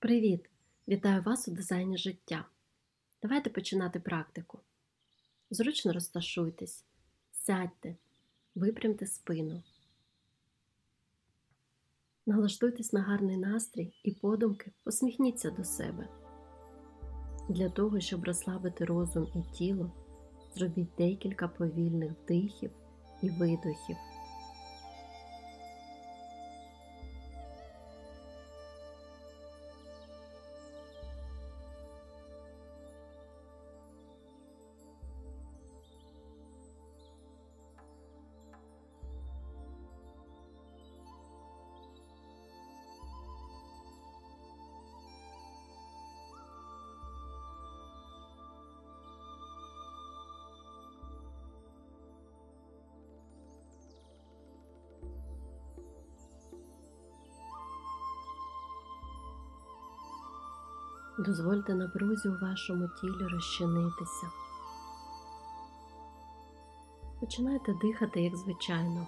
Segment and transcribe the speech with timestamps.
[0.00, 0.50] Привіт!
[0.88, 2.44] Вітаю вас у дизайні життя.
[3.22, 4.58] Давайте починати практику.
[5.50, 6.84] Зручно розташуйтесь,
[7.32, 7.96] сядьте,
[8.54, 9.62] випрямте спину.
[12.26, 16.08] Налаштуйтесь на гарний настрій і подумки посміхніться до себе.
[17.48, 19.92] Для того, щоб розслабити розум і тіло,
[20.54, 22.70] зробіть декілька повільних вдихів
[23.22, 23.96] і видохів.
[61.18, 64.26] Дозвольте напрузі у вашому тілі розчинитися.
[67.20, 69.06] Починайте дихати як звичайно.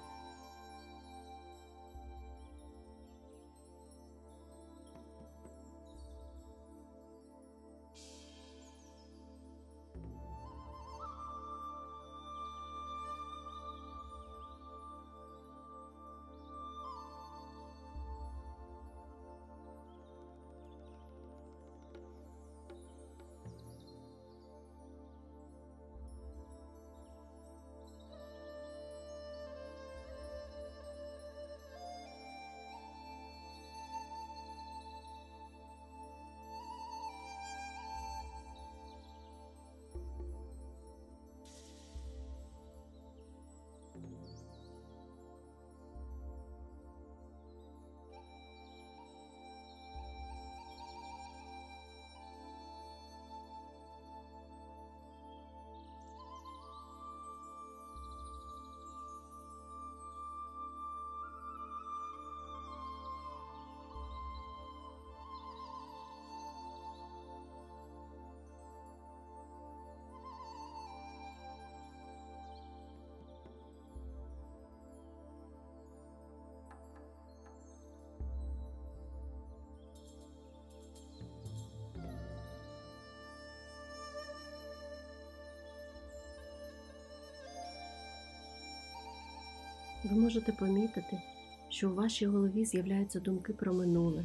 [90.04, 91.22] Ви можете помітити,
[91.68, 94.24] що у вашій голові з'являються думки про минуле,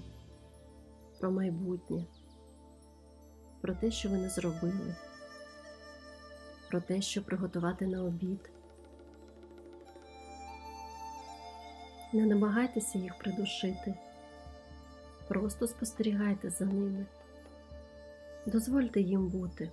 [1.20, 2.06] про майбутнє,
[3.62, 4.96] про те, що ви не зробили,
[6.70, 8.50] про те, що приготувати на обід.
[12.14, 13.96] Не намагайтеся їх придушити,
[15.28, 17.06] просто спостерігайте за ними,
[18.46, 19.72] дозвольте їм бути.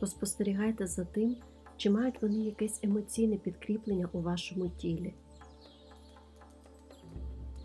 [0.00, 1.36] Поспостерігайте за тим,
[1.80, 5.14] чи мають вони якесь емоційне підкріплення у вашому тілі?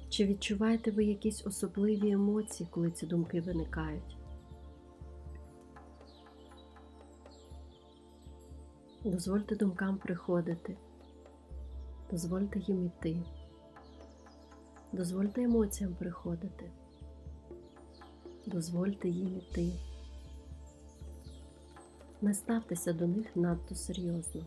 [0.10, 4.18] Чи відчуваєте ви якісь особливі емоції, коли ці думки виникають?
[9.04, 10.78] Дозвольте думкам приходити,
[12.12, 13.24] дозвольте їм іти,
[14.94, 16.72] дозвольте емоціям приходити,
[18.46, 19.72] дозвольте їм іти.
[22.26, 24.42] Не ставтеся до них надто серйозно.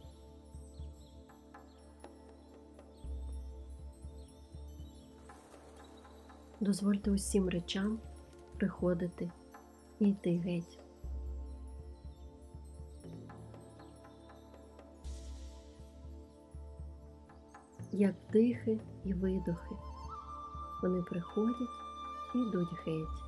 [6.60, 7.98] Дозвольте усім речам
[8.56, 9.30] приходити
[9.98, 10.78] і йти геть.
[17.92, 19.76] Як вдихи і видохи,
[20.82, 21.68] вони приходять
[22.34, 23.27] і йдуть геть.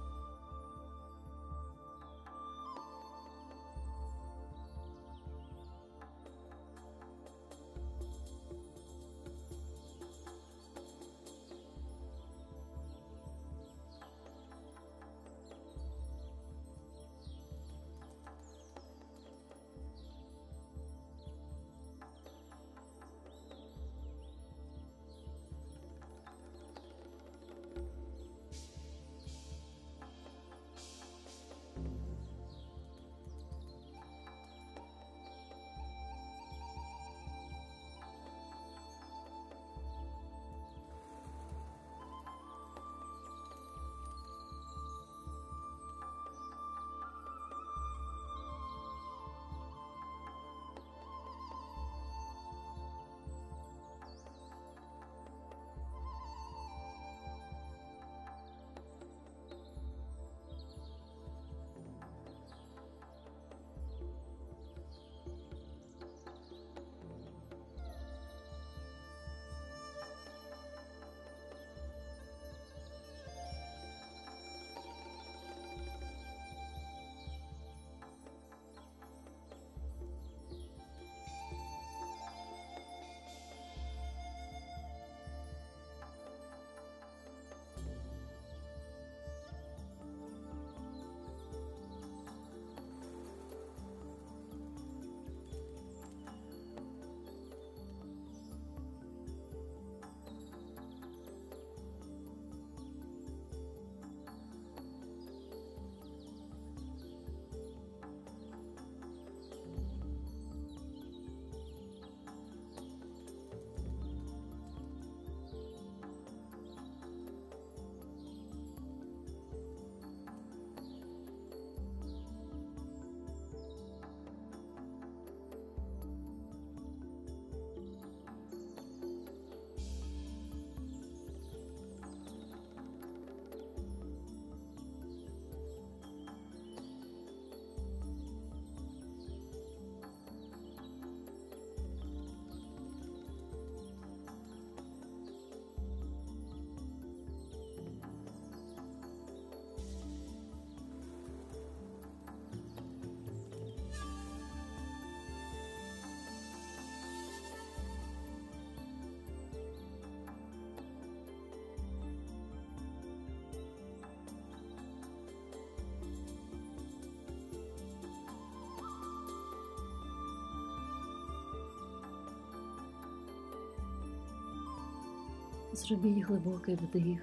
[175.72, 177.22] Зробіть глибокий вдих,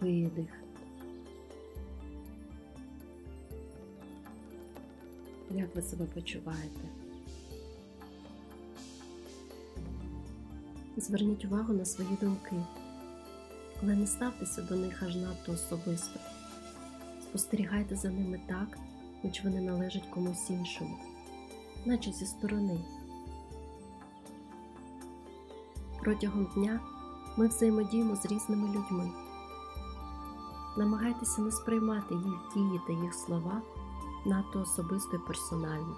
[0.00, 0.48] видих.
[5.50, 6.80] Як ви себе почуваєте?
[10.96, 12.56] Зверніть увагу на свої думки,
[13.82, 16.20] але не ставтеся до них аж надто особисто.
[17.22, 18.78] Спостерігайте за ними так,
[19.24, 20.98] ніч вони належать комусь іншому,
[21.84, 22.80] наче зі сторони.
[26.02, 26.80] Протягом дня
[27.36, 29.10] ми взаємодіємо з різними людьми.
[30.76, 33.62] Намагайтеся не сприймати їх дії та їх слова
[34.24, 35.96] надто особисто і персонально.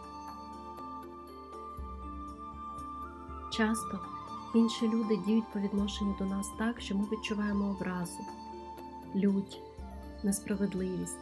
[3.51, 3.99] Часто
[4.55, 8.19] інші люди діють по відношенню до нас так, що ми відчуваємо образу,
[9.17, 9.63] лють,
[10.23, 11.19] несправедливість.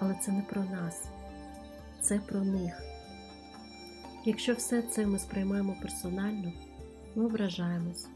[0.00, 1.08] Але це не про нас,
[2.00, 2.82] це про них.
[4.24, 6.52] Якщо все це ми сприймаємо персонально,
[7.16, 8.06] ми ображаємось,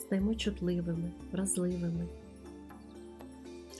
[0.00, 2.06] стаємо чутливими, вразливими.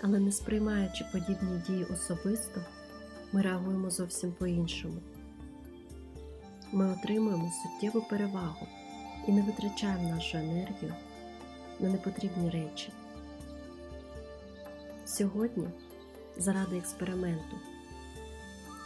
[0.02, 2.60] Але не сприймаючи подібні дії особисто,
[3.32, 4.94] ми реагуємо зовсім по-іншому.
[6.72, 8.66] Ми отримуємо суттєву перевагу
[9.28, 10.94] і не витрачаємо нашу енергію
[11.80, 12.92] на непотрібні речі.
[15.06, 15.68] Сьогодні,
[16.36, 17.56] заради експерименту,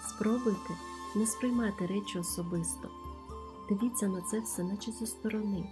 [0.08, 0.74] спробуйте
[1.16, 3.05] не сприймати речі особисто.
[3.68, 5.64] Дивіться на це все, наче зі сторони,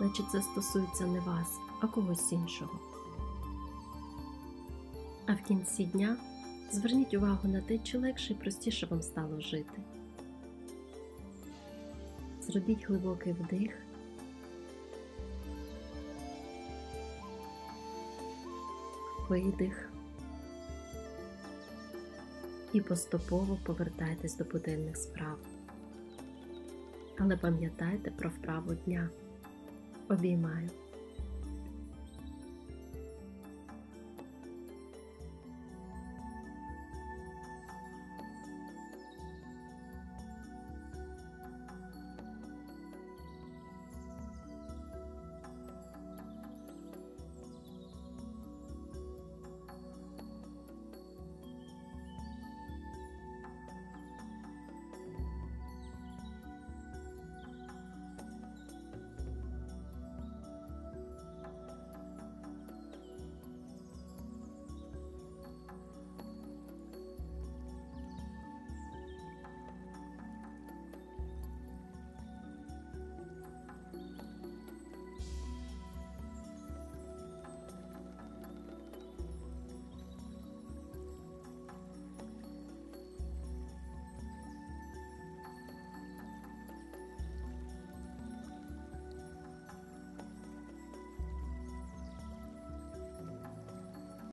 [0.00, 2.78] наче це стосується не вас, а когось іншого.
[5.26, 6.16] А в кінці дня
[6.72, 9.82] зверніть увагу на те, чи легше і простіше вам стало жити.
[12.42, 13.78] Зробіть глибокий вдих.
[19.28, 19.90] Видих.
[22.72, 25.38] І поступово повертайтесь до буденних справ.
[27.22, 29.08] Але пам'ятайте про вправу дня.
[30.08, 30.68] Обіймаю.